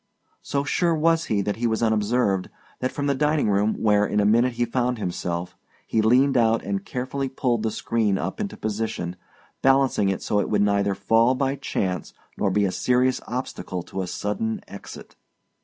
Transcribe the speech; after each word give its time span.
So 0.41 0.63
sure 0.63 0.95
was 0.95 1.25
he 1.25 1.43
that 1.43 1.57
he 1.57 1.67
was 1.67 1.83
unobserved 1.83 2.49
that, 2.79 2.91
from 2.91 3.05
the 3.05 3.13
dining 3.13 3.51
room 3.51 3.75
where 3.75 4.03
in 4.03 4.19
a 4.19 4.25
minute 4.25 4.53
he 4.53 4.65
found 4.65 4.97
himself, 4.97 5.55
he 5.85 6.01
leaned 6.01 6.35
out 6.35 6.63
and 6.63 6.83
carefully 6.83 7.29
pulled 7.29 7.61
the 7.61 7.69
screen 7.69 8.17
up 8.17 8.39
into 8.41 8.57
position, 8.57 9.15
balancing 9.61 10.09
it 10.09 10.23
so 10.23 10.39
it 10.39 10.49
would 10.49 10.63
neither 10.63 10.95
fall 10.95 11.35
by 11.35 11.55
chance 11.55 12.15
nor 12.35 12.49
be 12.49 12.65
a 12.65 12.71
serious 12.71 13.21
obstacle 13.27 13.83
to 13.83 14.01
a 14.01 14.07
sudden 14.07 14.61
exit. 14.67 15.15